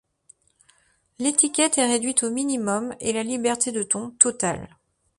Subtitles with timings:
[1.19, 4.67] L'étiquette est réduite au minimum, et la liberté de ton totale.